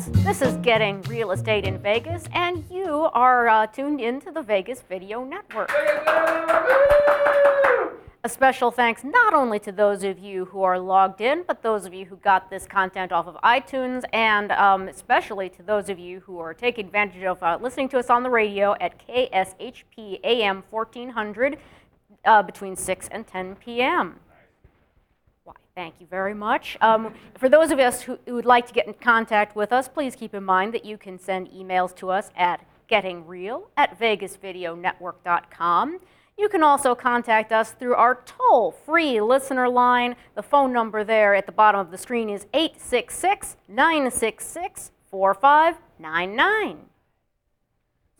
[0.00, 0.24] Magnus.
[0.24, 4.82] This is Getting Real Estate in Vegas, and you are uh, tuned into the Vegas
[4.82, 5.70] Video Network.
[8.22, 11.86] A special thanks not only to those of you who are logged in, but those
[11.86, 15.98] of you who got this content off of iTunes, and um, especially to those of
[15.98, 20.20] you who are taking advantage of uh, listening to us on the radio at KSHP
[20.22, 21.58] AM 1400
[22.26, 24.20] uh, between 6 and 10 p.m.
[25.44, 26.76] Why, thank you very much.
[26.80, 29.88] Um, for those of us who, who would like to get in contact with us,
[29.88, 36.00] please keep in mind that you can send emails to us at gettingreal at vegasvideonetwork.com.
[36.36, 40.16] You can also contact us through our toll free listener line.
[40.34, 46.89] The phone number there at the bottom of the screen is 866 966 4599.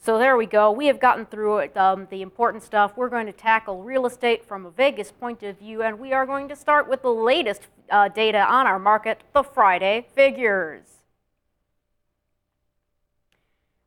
[0.03, 0.73] So there we go.
[0.73, 2.97] We have gotten through it, um, the important stuff.
[2.97, 6.25] We're going to tackle real estate from a Vegas point of view, and we are
[6.25, 10.85] going to start with the latest uh, data on our market, the Friday figures.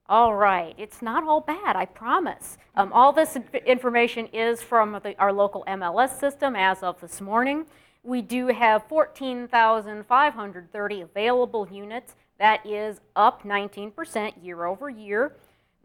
[0.08, 2.60] All right, it's not all bad, I promise.
[2.76, 7.66] Um, all this information is from the, our local MLS system as of this morning.
[8.04, 12.14] We do have 14,530 available units.
[12.38, 15.36] That is up 19% year over year.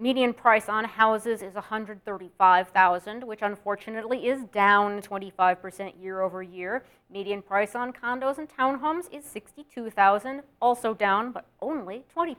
[0.01, 6.85] Median price on houses is 135,000, which unfortunately is down 25% year over year.
[7.11, 12.37] Median price on condos and townhomes is 62,000, also down, but only 20%.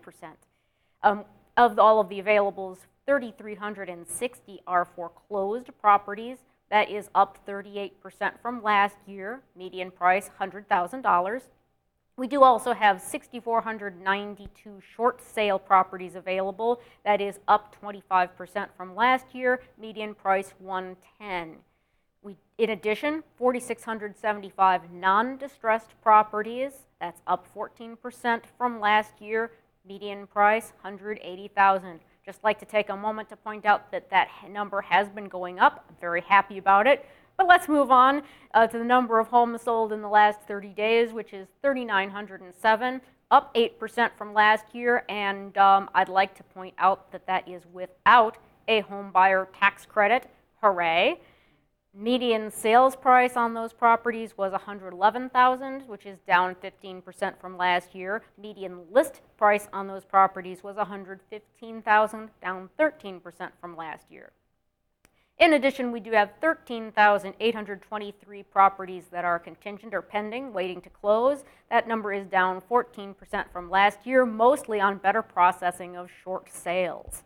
[1.04, 1.26] Um,
[1.58, 6.38] of all of the availables, 3,360 are foreclosed properties.
[6.72, 7.92] That is up 38%
[8.42, 9.42] from last year.
[9.58, 11.42] Median price $100,000.
[12.20, 16.82] We do also have 6,492 short sale properties available.
[17.06, 19.62] That is up 25% from last year.
[19.80, 21.56] Median price 110.
[22.22, 26.74] We, in addition, 4,675 non-distressed properties.
[27.00, 29.52] That's up 14% from last year
[29.88, 32.00] median price 180,000.
[32.26, 35.60] Just like to take a moment to point out that that number has been going
[35.60, 35.86] up.
[35.90, 37.06] I'm very happy about it.
[37.40, 38.24] But let's move on
[38.54, 43.00] uh, to the number of homes sold in the last 30 days, which is 3,907,
[43.32, 45.06] up 8% from last year.
[45.08, 48.36] And um, I'd like to point out that that is without
[48.68, 50.30] a home buyer tax credit.
[50.62, 51.22] Hooray!
[51.94, 58.22] Median sales price on those properties was 111,000, which is down 15% from last year.
[58.38, 63.22] Median list price on those properties was 115,000, down 13%
[63.62, 64.34] from last year.
[65.40, 71.46] In addition, we do have 13,823 properties that are contingent or pending, waiting to close.
[71.70, 73.16] That number is down 14%
[73.50, 77.24] from last year, mostly on better processing of short sales.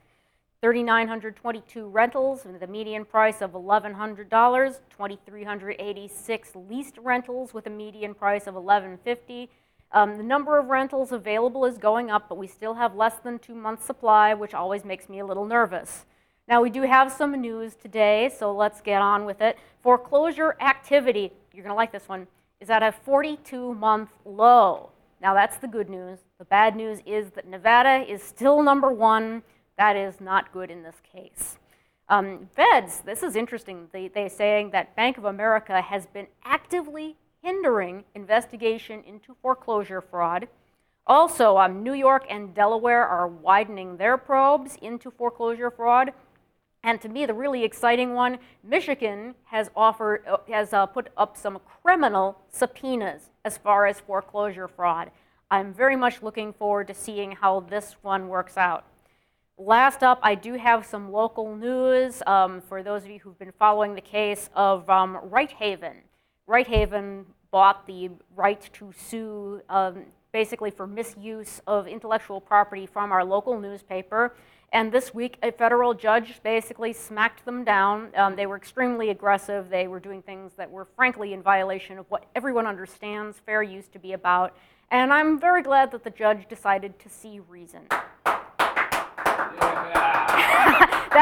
[0.61, 8.45] 3,922 rentals with a median price of $1,100, 2,386 leased rentals with a median price
[8.45, 9.49] of 1,150.
[9.91, 13.39] Um, the number of rentals available is going up, but we still have less than
[13.39, 16.05] two months supply, which always makes me a little nervous.
[16.47, 19.57] Now, we do have some news today, so let's get on with it.
[19.81, 22.27] Foreclosure activity, you're going to like this one,
[22.59, 24.89] is at a 42 month low.
[25.21, 26.19] Now, that's the good news.
[26.39, 29.43] The bad news is that Nevada is still number one
[29.77, 31.57] that is not good in this case.
[32.09, 33.87] Um, feds, this is interesting.
[33.91, 40.47] They, they're saying that Bank of America has been actively hindering investigation into foreclosure fraud.
[41.07, 46.13] Also, um, New York and Delaware are widening their probes into foreclosure fraud.
[46.83, 51.37] And to me, the really exciting one, Michigan has offered uh, has uh, put up
[51.37, 55.11] some criminal subpoenas as far as foreclosure fraud.
[55.49, 58.85] I'm very much looking forward to seeing how this one works out.
[59.57, 63.53] Last up, I do have some local news um, for those of you who've been
[63.59, 65.93] following the case of um, Righthaven.
[66.47, 73.11] Right Haven bought the right to sue um, basically for misuse of intellectual property from
[73.11, 74.35] our local newspaper.
[74.73, 78.09] And this week, a federal judge basically smacked them down.
[78.15, 79.69] Um, they were extremely aggressive.
[79.69, 83.87] They were doing things that were frankly in violation of what everyone understands fair use
[83.89, 84.57] to be about.
[84.89, 87.81] And I'm very glad that the judge decided to see reason.
[88.25, 88.89] that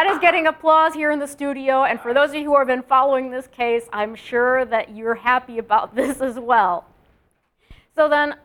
[0.09, 1.83] is getting applause here in the studio.
[1.83, 5.15] And for those of you who have been following this case, I'm sure that you're
[5.15, 6.86] happy about this as well.
[7.97, 8.36] So then,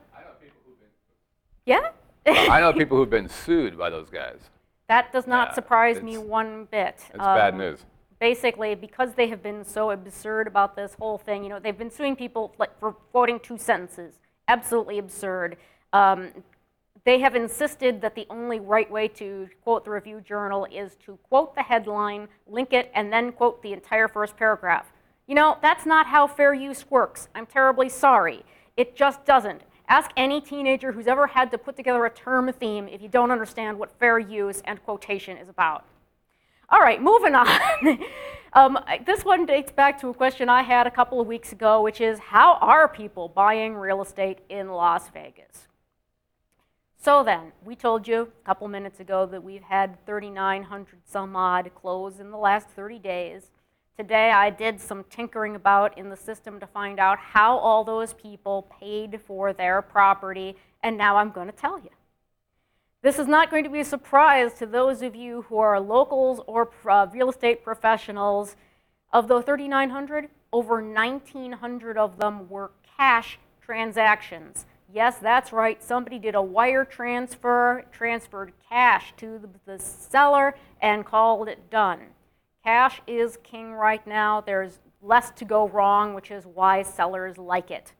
[1.65, 1.91] yeah?
[2.25, 4.49] I know people who've been sued by those guys.
[4.87, 6.95] That does not yeah, surprise me one bit.
[7.09, 7.85] It's um, bad news.
[8.19, 11.91] Basically, because they have been so absurd about this whole thing, you know, they've been
[11.91, 14.15] suing people like, for quoting two sentences.
[14.47, 15.57] Absolutely absurd.
[15.93, 16.31] Um,
[17.03, 21.17] they have insisted that the only right way to quote the Review Journal is to
[21.29, 24.91] quote the headline, link it, and then quote the entire first paragraph.
[25.27, 27.27] You know, that's not how fair use works.
[27.35, 28.43] I'm terribly sorry.
[28.77, 29.61] It just doesn't.
[29.87, 33.31] Ask any teenager who's ever had to put together a term theme if you don't
[33.31, 35.85] understand what fair use and quotation is about.
[36.69, 37.47] All right, moving on.
[38.53, 41.81] um, this one dates back to a question I had a couple of weeks ago,
[41.81, 45.67] which is how are people buying real estate in Las Vegas?
[46.99, 51.71] So then, we told you a couple minutes ago that we've had 3,900 some odd
[51.73, 53.51] close in the last 30 days.
[53.97, 58.13] Today, I did some tinkering about in the system to find out how all those
[58.13, 61.89] people paid for their property, and now I'm going to tell you.
[63.01, 66.41] This is not going to be a surprise to those of you who are locals
[66.45, 68.55] or uh, real estate professionals.
[69.11, 74.67] Of the 3,900, over 1,900 of them were cash transactions.
[74.93, 75.83] Yes, that's right.
[75.83, 82.01] Somebody did a wire transfer, transferred cash to the, the seller, and called it done.
[82.67, 84.41] Cash is king right now.
[84.41, 87.93] There's less to go wrong, which is why sellers like it.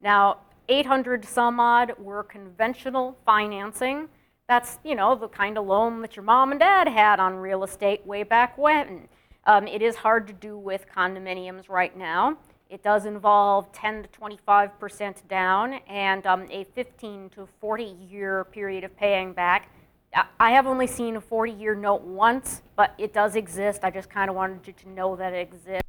[0.00, 0.38] Now,
[0.68, 4.08] 800 some odd were conventional financing.
[4.46, 7.64] That's, you know, the kind of loan that your mom and dad had on real
[7.64, 9.08] estate way back when.
[9.46, 12.38] Um, it is hard to do with condominiums right now.
[12.68, 18.84] It does involve 10 to 25% down and um, a 15 to 40 year period
[18.84, 19.70] of paying back.
[20.12, 23.84] I- have only seen a 40 year note once, but it does exist.
[23.84, 25.88] I just kind of wanted you to know that it exists.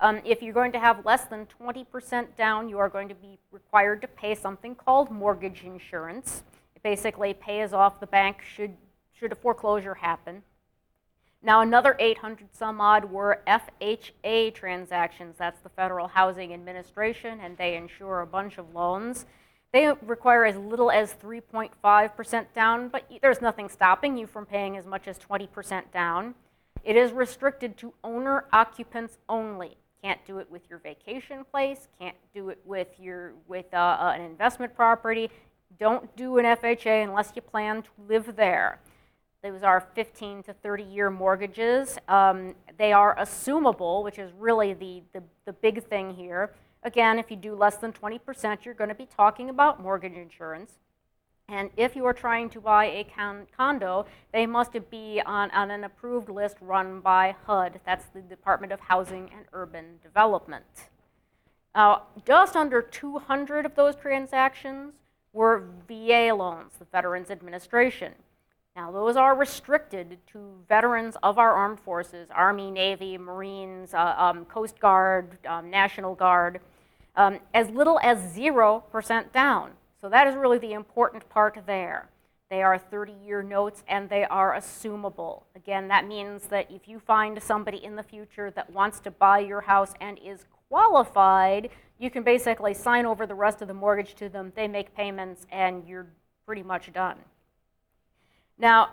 [0.00, 3.38] Um, if you're going to have less than 20% down, you are going to be
[3.50, 6.44] required to pay something called mortgage insurance.
[6.76, 8.76] It basically pays off the bank should,
[9.12, 10.42] should a foreclosure happen.
[11.42, 15.36] Now, another 800 some odd were FHA transactions.
[15.38, 19.24] That's the Federal Housing Administration, and they insure a bunch of loans.
[19.72, 24.86] They require as little as 3.5% down, but there's nothing stopping you from paying as
[24.86, 26.34] much as 20% down.
[26.84, 29.76] It is restricted to owner occupants only.
[30.02, 34.12] Can't do it with your vacation place, can't do it with your with uh, uh,
[34.14, 35.28] an investment property.
[35.78, 38.80] Don't do an FHA unless you plan to live there.
[39.42, 41.98] Those are 15 to 30 year mortgages.
[42.08, 46.52] Um, they are assumable, which is really the, the, the big thing here.
[46.82, 50.72] Again, if you do less than 20%, you're going to be talking about mortgage insurance.
[51.48, 55.70] And if you are trying to buy a con- condo, they must be on, on
[55.70, 57.80] an approved list run by HUD.
[57.86, 60.64] That's the Department of Housing and Urban Development.
[62.26, 64.94] Just under 200 of those transactions
[65.32, 68.14] were VA loans, the Veterans Administration.
[68.78, 70.38] Now, those are restricted to
[70.68, 76.60] veterans of our armed forces Army, Navy, Marines, uh, um, Coast Guard, um, National Guard,
[77.16, 79.72] um, as little as 0% down.
[80.00, 82.08] So, that is really the important part there.
[82.50, 85.42] They are 30 year notes and they are assumable.
[85.56, 89.40] Again, that means that if you find somebody in the future that wants to buy
[89.40, 94.14] your house and is qualified, you can basically sign over the rest of the mortgage
[94.14, 96.06] to them, they make payments, and you're
[96.46, 97.16] pretty much done.
[98.58, 98.90] Now,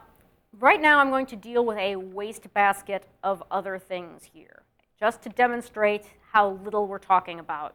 [0.59, 4.63] right now I'm going to deal with a wastebasket of other things here,
[4.99, 7.73] just to demonstrate how little we're talking about.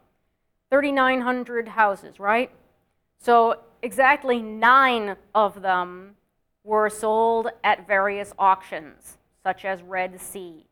[0.70, 2.50] 3,900 houses, right?
[3.18, 6.14] So exactly nine of them
[6.62, 10.64] were sold at various auctions, such as REDC.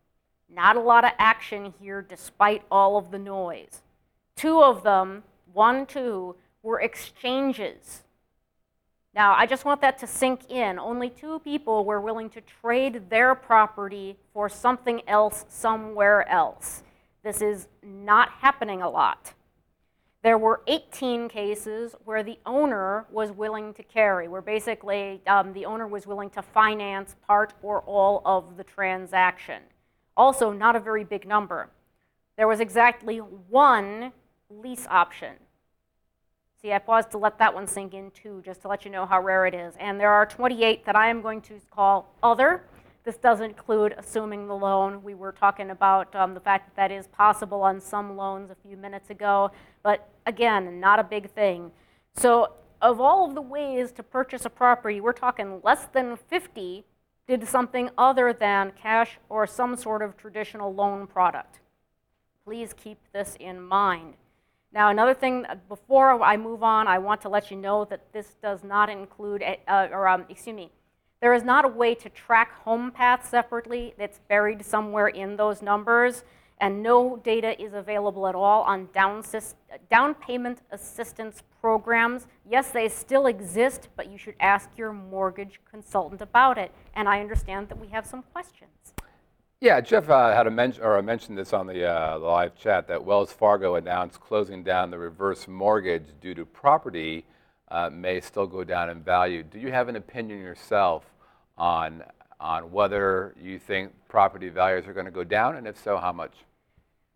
[0.49, 3.83] Not a lot of action here despite all of the noise.
[4.37, 8.05] Two of them, one, two, were exchanges.
[9.19, 10.79] Now, I just want that to sink in.
[10.79, 16.85] Only two people were willing to trade their property for something else somewhere else.
[17.25, 19.35] This is not happening a lot.
[20.23, 25.65] There were 18 cases where the owner was willing to carry, where basically um, the
[25.65, 29.63] owner was willing to finance part or all of the transaction.
[30.17, 31.71] Also, not a very big number.
[32.37, 34.13] There was exactly one
[34.49, 35.35] lease option.
[36.61, 39.07] See, I paused to let that one sink in too, just to let you know
[39.07, 39.75] how rare it is.
[39.79, 42.65] And there are 28 that I am going to call other.
[43.05, 45.03] This doesn't include assuming the loan.
[45.05, 48.57] We were talking about um, the fact that that is possible on some loans a
[48.67, 49.53] few minutes ago,
[49.85, 51.71] but again, not a big thing.
[52.15, 56.85] So, of all of the ways to purchase a property, we're talking less than 50
[57.29, 61.61] did something other than cash or some sort of traditional loan product.
[62.45, 64.15] Please keep this in mind.
[64.73, 68.13] Now, another thing, uh, before I move on, I want to let you know that
[68.13, 70.71] this does not include, uh, or um, excuse me,
[71.21, 73.95] there is not a way to track HomePaths separately.
[73.99, 76.23] that's buried somewhere in those numbers,
[76.61, 79.25] and no data is available at all on down,
[79.91, 82.27] down payment assistance programs.
[82.49, 86.73] Yes, they still exist, but you should ask your mortgage consultant about it.
[86.95, 88.95] And I understand that we have some questions.
[89.61, 93.33] Yeah, Jeff uh, had a or mentioned this on the uh, live chat that Wells
[93.33, 97.25] Fargo announced closing down the reverse mortgage due to property
[97.69, 99.43] uh, may still go down in value.
[99.43, 101.05] Do you have an opinion yourself
[101.57, 102.05] on
[102.39, 106.13] on whether you think property values are going to go down, and if so, how
[106.13, 106.35] much?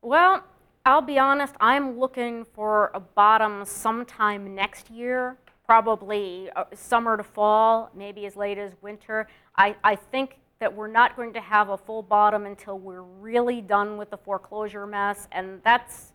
[0.02, 0.42] Well,
[0.84, 7.22] I'll be honest, I'm looking for a bottom sometime next year, probably uh, summer to
[7.22, 9.28] fall, maybe as late as winter.
[9.56, 13.60] I, I think that we're not going to have a full bottom until we're really
[13.60, 16.12] done with the foreclosure mess, and that's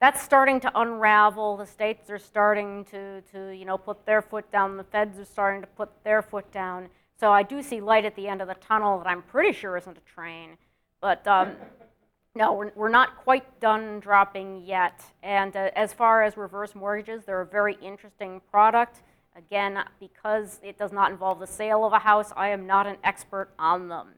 [0.00, 1.56] that's starting to unravel.
[1.56, 4.76] The states are starting to, to you know put their foot down.
[4.76, 6.88] The feds are starting to put their foot down.
[7.18, 9.76] So I do see light at the end of the tunnel that I'm pretty sure
[9.76, 10.56] isn't a train,
[11.00, 11.26] but.
[11.26, 11.56] Um,
[12.36, 15.02] no, we're, we're not quite done dropping yet.
[15.24, 19.02] And uh, as far as reverse mortgages, they're a very interesting product.
[19.36, 22.96] Again, because it does not involve the sale of a house, I am not an
[23.04, 24.14] expert on them.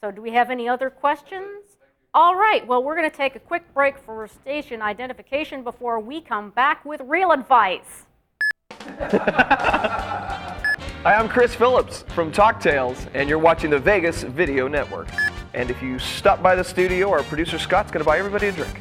[0.00, 1.76] So, do we have any other questions?
[2.14, 6.20] All right, well, we're going to take a quick break for station identification before we
[6.20, 8.06] come back with real advice.
[11.02, 15.08] Hi, I'm Chris Phillips from Talk Tales, and you're watching the Vegas Video Network.
[15.54, 18.52] And if you stop by the studio, our producer Scott's going to buy everybody a
[18.52, 18.78] drink.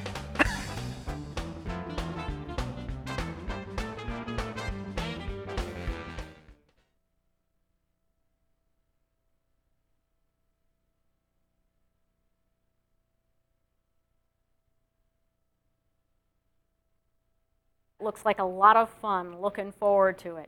[18.08, 19.42] Looks like a lot of fun.
[19.42, 20.48] Looking forward to it.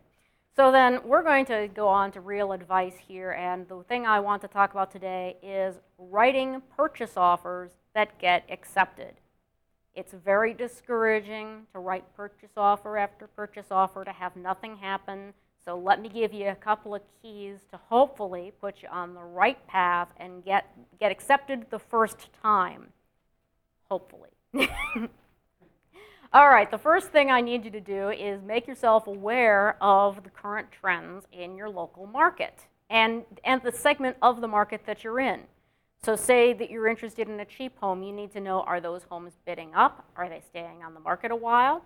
[0.56, 4.22] So then we're going to go on to real advice here, and the thing I
[4.22, 9.16] want to talk about today is writing purchase offers that get accepted.
[9.94, 15.34] It's very discouraging to write purchase offer after purchase offer to have nothing happen.
[15.66, 19.24] So let me give you a couple of keys to hopefully put you on the
[19.24, 20.66] right path and get
[20.98, 22.94] get accepted the first time.
[23.90, 24.30] Hopefully.
[26.32, 30.24] All right, the first thing I need you to do is make yourself aware of
[30.24, 35.04] the current trends in your local market and, and the segment of the market that
[35.04, 35.40] you're in.
[36.04, 39.02] So, say that you're interested in a cheap home, you need to know are those
[39.10, 40.06] homes bidding up?
[40.16, 41.84] Are they staying on the market a while?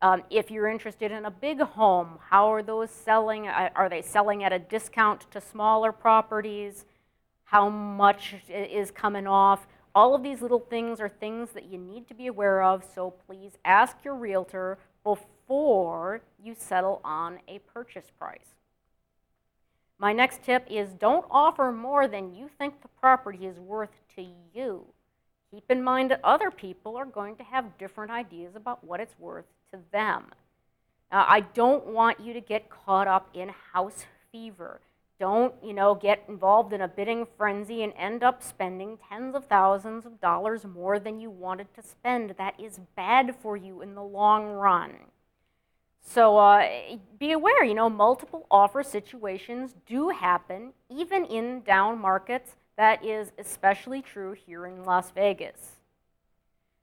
[0.00, 3.48] Um, if you're interested in a big home, how are those selling?
[3.48, 6.84] Are they selling at a discount to smaller properties?
[7.42, 9.66] How much is coming off?
[9.94, 13.10] All of these little things are things that you need to be aware of, so
[13.26, 18.54] please ask your realtor before you settle on a purchase price.
[19.98, 24.24] My next tip is don't offer more than you think the property is worth to
[24.54, 24.86] you.
[25.50, 29.18] Keep in mind that other people are going to have different ideas about what it's
[29.18, 30.26] worth to them.
[31.10, 34.80] Now, I don't want you to get caught up in house fever.
[35.20, 39.44] Don't, you know, get involved in a bidding frenzy and end up spending tens of
[39.44, 42.34] thousands of dollars more than you wanted to spend.
[42.38, 44.94] That is bad for you in the long run.
[46.00, 46.66] So uh,
[47.18, 52.56] be aware, you know, multiple offer situations do happen, even in down markets.
[52.78, 55.76] That is especially true here in Las Vegas.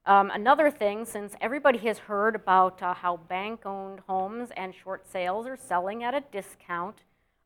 [0.05, 5.11] Um, another thing, since everybody has heard about uh, how bank owned homes and short
[5.11, 6.99] sales are selling at a discount,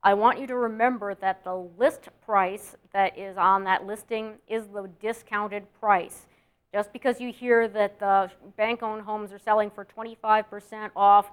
[0.04, 4.68] I want you to remember that the list price that is on that listing is
[4.68, 6.26] the discounted price.
[6.74, 11.32] Just because you hear that the bank owned homes are selling for 25% off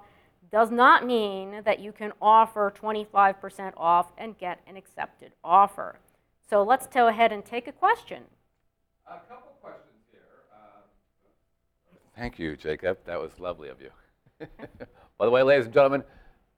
[0.51, 5.99] does not mean that you can offer 25% off and get an accepted offer.
[6.47, 8.23] So let's go ahead and take a question.
[9.07, 10.21] A couple questions here.
[10.53, 10.83] Um,
[12.15, 12.99] Thank you, Jacob.
[13.05, 13.89] That was lovely of you.
[15.17, 16.03] By the way, ladies and gentlemen,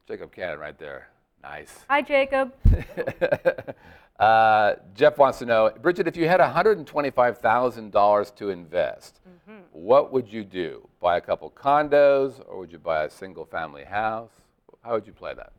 [0.07, 1.07] Jacob Cannon right there.
[1.43, 1.85] Nice.
[1.89, 2.53] Hi, Jacob.
[4.19, 9.19] uh, Jeff wants to know, Bridget, if you had $125,000 to invest,
[9.71, 10.87] what would you do?
[10.99, 14.31] Buy a couple condos, or would you buy a single-family house?
[14.81, 15.53] How would you play that?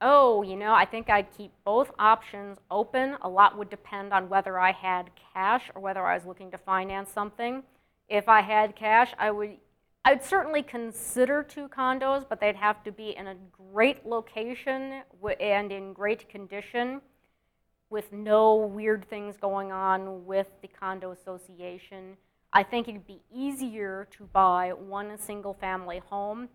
[0.00, 3.16] Oh, you know, I think I'd keep both options open.
[3.20, 6.58] A lot would depend on whether I had cash or whether I was looking to
[6.58, 7.62] finance something.
[8.08, 9.58] If I had cash, I would
[10.04, 15.02] I'd certainly consider two condos, but they'd have to be in a great location
[15.40, 17.02] and in great condition
[17.90, 22.16] with no weird things going on with the condo association.
[22.52, 26.48] I think it'd be easier to buy one single family home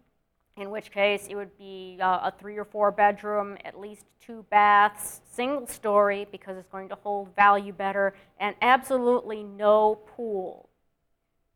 [0.57, 4.45] in which case it would be uh, a three or four bedroom, at least two
[4.49, 10.69] baths, single story because it's going to hold value better, and absolutely no pool.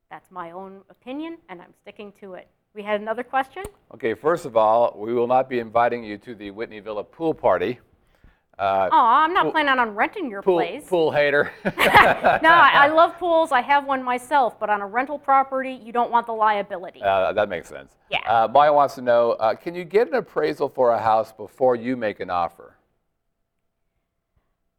[0.09, 2.47] That's my own opinion, and I'm sticking to it.
[2.73, 3.63] We had another question?
[3.93, 7.33] Okay, first of all, we will not be inviting you to the Whitney Villa pool
[7.33, 7.79] party.
[8.57, 10.83] Uh, Oh, I'm not Pool- planning on renting your pool, place.
[10.87, 11.51] pool hater.
[11.65, 13.51] no, I, I love pools.
[13.51, 17.01] I have one myself, but on a rental property, you don't want the liability.
[17.01, 17.95] Uh, that makes sense.
[18.09, 18.19] Yeah.
[18.27, 21.75] Uh, Maya wants to know, uh, can you get an appraisal for a house before
[21.75, 22.75] you make an offer?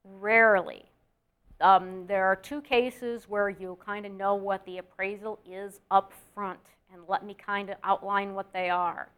[0.04, 0.89] Rarely.
[1.60, 6.12] Um, there are two cases where you kind of know what the appraisal is up
[6.34, 6.60] front,
[6.92, 9.08] and let me kind of outline what they are.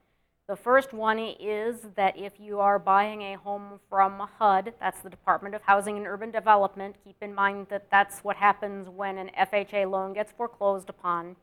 [0.48, 5.08] The first one is that if you are buying a home from HUD, that's the
[5.08, 9.30] Department of Housing and Urban Development, keep in mind that that's what happens when an
[9.38, 11.36] FHA loan gets foreclosed upon.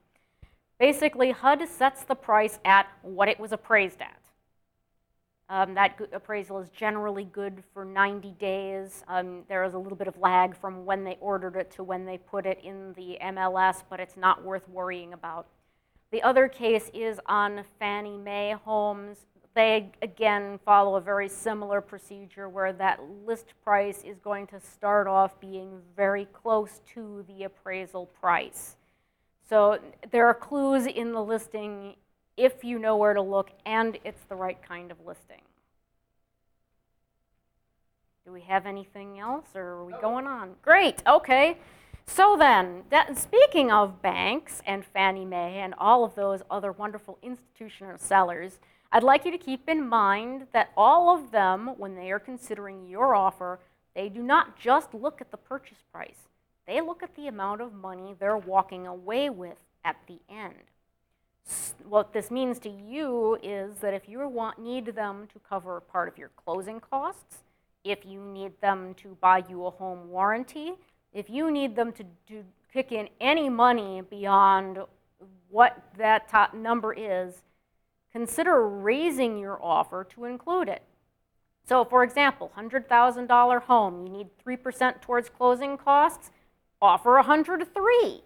[0.79, 4.18] Basically, HUD sets the price at what it was appraised at.
[5.51, 9.03] Um, that appraisal is generally good for 90 days.
[9.07, 12.05] Um, there is a little bit of lag from when they ordered it to when
[12.05, 15.47] they put it in the MLS, but it's not worth worrying about.
[16.11, 19.17] The other case is on Fannie Mae homes.
[19.55, 25.07] They, again, follow a very similar procedure where that list price is going to start
[25.07, 28.75] off being very close to the appraisal price.
[29.49, 29.79] So
[30.11, 31.95] there are clues in the listing
[32.39, 35.41] if you know where to look and it's the right kind of listing.
[38.25, 40.51] Do we have anything else or are we going on?
[40.61, 41.57] Great, okay.
[42.07, 47.19] So then, that, speaking of banks and Fannie Mae and all of those other wonderful
[47.21, 48.59] institutional sellers,
[48.91, 52.87] I'd like you to keep in mind that all of them, when they are considering
[52.87, 53.59] your offer,
[53.95, 56.27] they do not just look at the purchase price.
[56.65, 60.55] They look at the amount of money they're walking away with at the end.
[61.87, 66.07] What this means to you is that if you want, need them to cover part
[66.07, 67.43] of your closing costs,
[67.83, 70.73] if you need them to buy you a home warranty,
[71.13, 74.79] if you need them to do, kick in any money beyond
[75.49, 77.41] what that top number is,
[78.11, 80.83] consider raising your offer to include it.
[81.65, 86.31] So, for example, $100,000 home, you need 3% towards closing costs,
[86.81, 88.23] offer 103.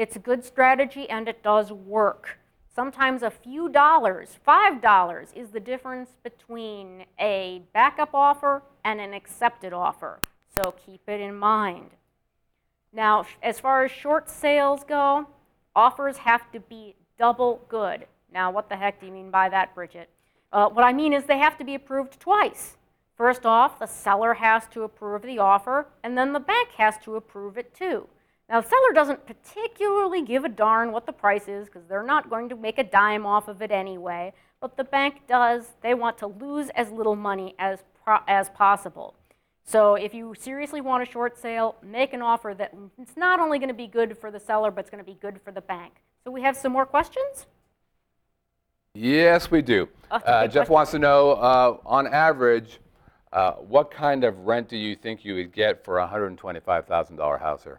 [0.00, 2.38] It's a good strategy and it does work.
[2.74, 9.74] Sometimes a few dollars, $5, is the difference between a backup offer and an accepted
[9.74, 10.18] offer.
[10.56, 11.90] So keep it in mind.
[12.94, 15.28] Now, as far as short sales go,
[15.76, 18.06] offers have to be double good.
[18.32, 20.08] Now, what the heck do you mean by that, Bridget?
[20.50, 22.78] Uh, what I mean is they have to be approved twice.
[23.18, 27.16] First off, the seller has to approve the offer, and then the bank has to
[27.16, 28.08] approve it too.
[28.50, 32.28] Now, the seller doesn't particularly give a darn what the price is because they're not
[32.28, 35.66] going to make a dime off of it anyway, but the bank does.
[35.82, 39.14] They want to lose as little money as, pro- as possible.
[39.62, 43.60] So if you seriously want a short sale, make an offer that it's not only
[43.60, 45.60] going to be good for the seller, but it's going to be good for the
[45.60, 45.92] bank.
[46.24, 47.46] So we have some more questions?
[48.94, 49.88] Yes, we do.
[50.10, 50.72] Okay, Uh, Jeff question.
[50.74, 52.80] wants to know, uh, on average,
[53.32, 57.62] uh, what kind of rent do you think you would get for a $125,000 house
[57.62, 57.78] here?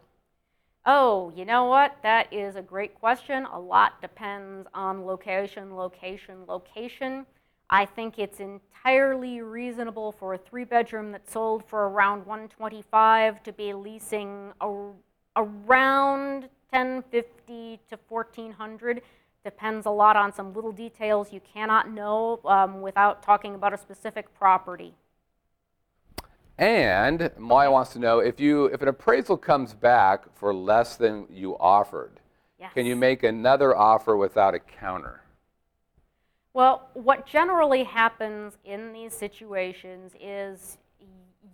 [0.86, 1.98] Oh, you know what?
[2.02, 3.46] That is a great question.
[3.46, 7.28] A lot depends on location, location, location.
[7.70, 13.54] I think it's entirely reasonable for a three bedroom that sold for around 125 to
[13.54, 14.90] be leasing a,
[15.36, 19.04] around 1050 to 1400.
[19.44, 23.78] Depends a lot on some little details you cannot know um, without talking about a
[23.78, 24.96] specific property.
[26.62, 31.26] And Maya wants to know, if you, if an appraisal comes back for less than
[31.32, 32.20] you offered,
[32.76, 35.24] can you make another offer without a counter?
[36.54, 40.78] Well, what generally happens in these situations is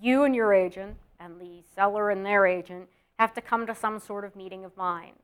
[0.01, 3.99] you and your agent and the seller and their agent have to come to some
[3.99, 5.21] sort of meeting of minds.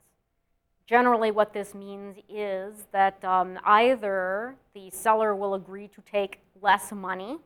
[0.88, 6.94] Generally, what this means is that um, either the seller will agree to take less
[6.94, 7.38] money,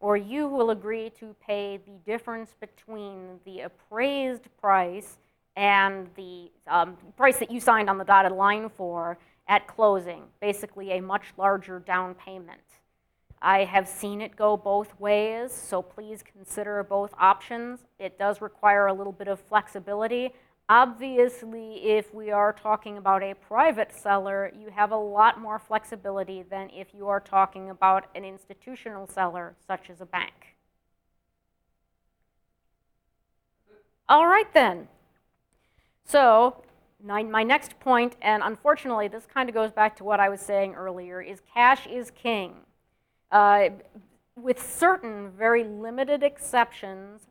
[0.00, 5.18] or you will agree to pay the difference between the appraised price
[5.56, 10.92] and the um, price that you signed on the dotted line for at closing, basically
[10.92, 12.60] a much larger down payment.
[13.42, 17.80] I have seen it go both ways, so please consider both options.
[17.98, 20.34] It does require a little bit of flexibility.
[20.70, 26.44] Obviously, if we are talking about a private seller, you have a lot more flexibility
[26.44, 30.54] than if you are talking about an institutional seller, such as a bank.
[34.08, 34.86] All right then.
[36.04, 36.62] So,
[37.02, 40.74] my, next point, and unfortunately, this kind of goes back to what I was saying
[40.74, 42.54] earlier, is cash is king.
[43.32, 43.70] Uh,
[44.36, 47.22] with certain very limited exceptions,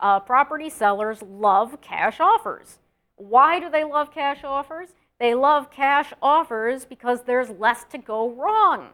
[0.00, 2.80] uh, property sellers love cash offers.
[3.18, 4.88] Why do they love cash offers?
[5.20, 8.88] They love cash offers because there's less to go wrong.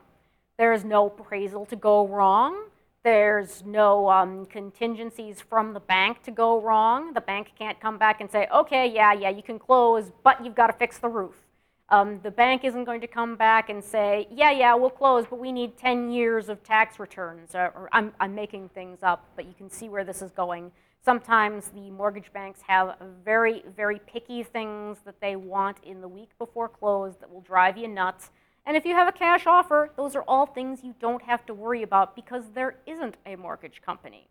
[0.59, 2.69] There's no appraisal to go wrong.
[3.03, 7.13] There's no um, contingencies from the bank to go wrong.
[7.13, 10.55] The bank can't come back and say, okay, yeah, yeah, you can close, but you've
[10.55, 11.44] got to fix the roof.
[11.91, 15.39] Um, the bank isn't going to come back and say, yeah, yeah, we'll close, but
[15.39, 17.55] we need 10 years of tax returns.
[17.55, 20.73] Or, or I'm, I'm making things up, but you can see where this is going.
[21.05, 26.31] Sometimes the mortgage banks have very, very picky things that they want in the week
[26.39, 28.31] before close that will drive you nuts.
[28.65, 31.53] And if you have a cash offer, those are all things you don't have to
[31.53, 34.29] worry about because there isn't a mortgage company.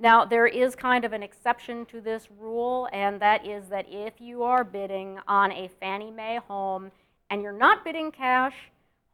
[0.00, 4.20] Now, there is kind of an exception to this rule, and that is that if
[4.20, 6.92] you are bidding on a Fannie Mae home
[7.30, 8.54] and you're not bidding cash,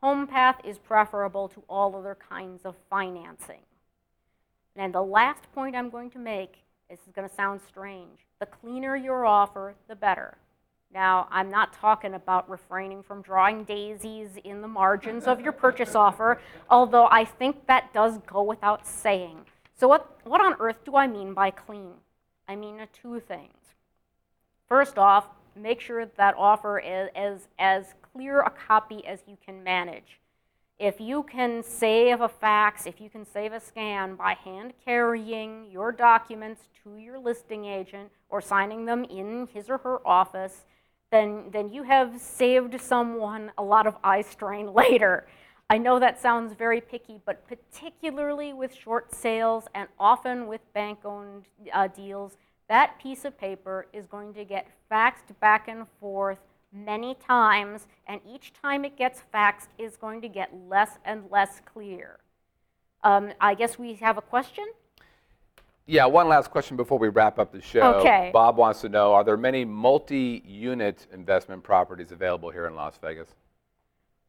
[0.03, 3.61] HomePath is preferable to all other kinds of financing.
[4.77, 6.57] And the last point I'm going to make,
[6.90, 10.37] this is going to sound strange, the cleaner your offer, the better.
[10.92, 15.94] Now, I'm not talking about refraining from drawing daisies in the margins of your purchase
[15.94, 19.47] offer, although I think that does go without saying.
[19.76, 21.94] So, what, what on earth do I mean by clean?
[22.48, 23.74] I mean two things.
[24.68, 29.62] First off, make sure that offer is as, as clear a copy as you can
[29.62, 30.20] manage.
[30.78, 35.70] If you can save a fax, if you can save a scan by hand carrying
[35.70, 40.64] your documents to your listing agent or signing them in his or her office,
[41.12, 45.26] then, then you have saved someone a lot of eye strain later.
[45.70, 51.00] I know that sounds very picky, but particularly with short sales and often with bank
[51.05, 52.37] owned uh, deals,
[52.68, 56.38] that piece of paper is going to get faxed back and forth
[56.72, 61.61] many times, and each time it gets faxed is going to get less and less
[61.64, 62.18] clear.
[63.03, 64.66] Um, I guess we have a question?
[65.87, 67.94] Yeah, one last question before we wrap up the show.
[67.96, 68.31] Okay.
[68.33, 73.29] Bob wants to know, are there many multi-unit investment properties available here in Las Vegas?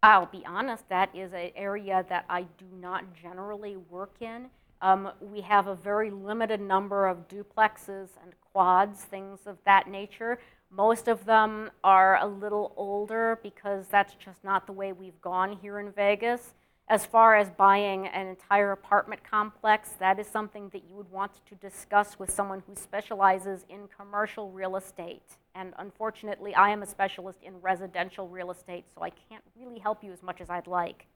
[0.05, 4.51] I'll be honest, that is an area that I do not generally work in.
[4.79, 10.37] Um, we have a very limited number of duplexes and quads, things of that nature.
[10.69, 15.57] Most of them are a little older because that's just not the way we've gone
[15.59, 16.53] here in Vegas.
[16.87, 21.31] As far as buying an entire apartment complex, that is something that you would want
[21.47, 25.37] to discuss with someone who specializes in commercial real estate.
[25.55, 30.03] And unfortunately, I am a specialist in residential real estate, so I can't really help
[30.03, 31.07] you as much as I'd like.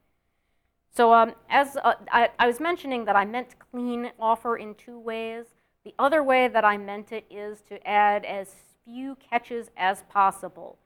[0.89, 4.97] So, um, as uh, I, I was mentioning that I meant clean offer in two
[4.97, 5.45] ways.
[5.85, 8.55] The other way that I meant it is to add as
[8.85, 10.79] few catches as possible.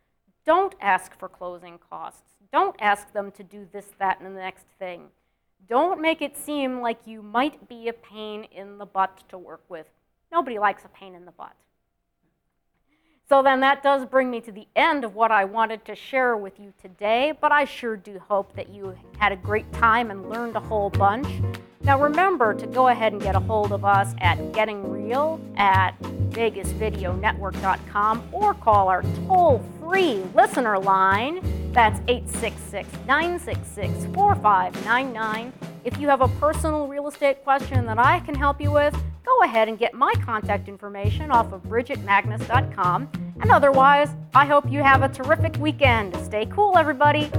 [0.46, 2.33] Don't ask for closing costs.
[2.54, 5.08] Don't ask them to do this, that, and the next thing.
[5.68, 9.64] Don't make it seem like you might be a pain in the butt to work
[9.70, 9.88] with.
[10.32, 11.56] Nobody likes a pain in the butt.
[13.28, 16.38] So then that does bring me to the end of what I wanted to share
[16.38, 20.30] with you today, but I sure do hope that you had a great time and
[20.30, 21.28] learned a whole bunch.
[21.84, 26.02] Now remember to go ahead and get a hold of us at Getting Real at
[26.02, 31.42] VegasVideoNetwork.com or call our toll free listener line.
[31.74, 35.52] That's 866 966 4599.
[35.84, 39.44] If you have a personal real estate question that I can help you with, go
[39.44, 43.10] ahead and get my contact information off of BridgetMagnus.com.
[43.42, 46.16] And otherwise, I hope you have a terrific weekend.
[46.24, 47.30] Stay cool, everybody.